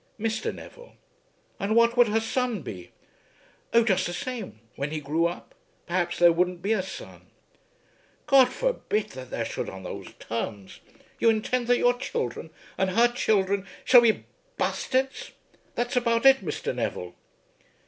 "Mr. 0.19 0.51
Neville." 0.51 0.93
"And 1.59 1.75
what 1.75 1.95
would 1.95 2.07
her 2.07 2.19
son 2.19 2.63
be?" 2.63 2.89
"Oh; 3.71 3.83
just 3.83 4.07
the 4.07 4.13
same, 4.13 4.59
when 4.75 4.89
he 4.89 4.99
grew 4.99 5.27
up. 5.27 5.53
Perhaps 5.85 6.17
there 6.17 6.31
wouldn't 6.31 6.63
be 6.63 6.73
a 6.73 6.81
son." 6.81 7.27
"God 8.25 8.49
forbid 8.51 9.09
that 9.09 9.29
there 9.29 9.45
should 9.45 9.69
on 9.69 9.83
those 9.83 10.07
terms. 10.17 10.79
You 11.19 11.29
intend 11.29 11.67
that 11.67 11.77
your 11.77 11.99
children 11.99 12.49
and 12.79 12.89
her 12.89 13.09
children 13.09 13.67
shall 13.85 14.01
be 14.01 14.23
bastards. 14.57 15.33
That's 15.75 15.95
about 15.95 16.25
it, 16.25 16.37
Mr. 16.43 16.73
Neville." 16.73 17.13